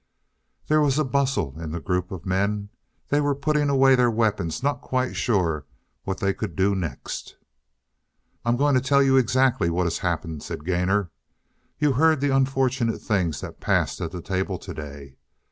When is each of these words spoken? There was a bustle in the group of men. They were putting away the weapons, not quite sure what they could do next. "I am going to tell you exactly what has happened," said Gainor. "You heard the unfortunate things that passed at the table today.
There 0.65 0.81
was 0.81 0.97
a 0.97 1.03
bustle 1.05 1.59
in 1.59 1.69
the 1.69 1.79
group 1.79 2.11
of 2.11 2.25
men. 2.25 2.69
They 3.09 3.21
were 3.21 3.35
putting 3.35 3.69
away 3.69 3.93
the 3.93 4.09
weapons, 4.09 4.63
not 4.63 4.81
quite 4.81 5.15
sure 5.15 5.67
what 6.05 6.17
they 6.17 6.33
could 6.33 6.55
do 6.55 6.73
next. 6.73 7.35
"I 8.43 8.49
am 8.49 8.57
going 8.57 8.73
to 8.73 8.81
tell 8.81 9.03
you 9.03 9.15
exactly 9.15 9.69
what 9.69 9.85
has 9.85 9.99
happened," 9.99 10.41
said 10.41 10.65
Gainor. 10.65 11.11
"You 11.77 11.91
heard 11.91 12.19
the 12.19 12.35
unfortunate 12.35 12.99
things 12.99 13.41
that 13.41 13.59
passed 13.61 14.01
at 14.01 14.09
the 14.09 14.23
table 14.23 14.57
today. 14.57 15.17